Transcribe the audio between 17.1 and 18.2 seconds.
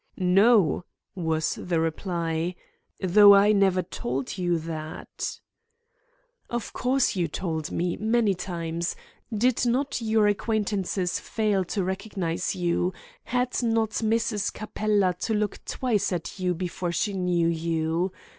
knew you?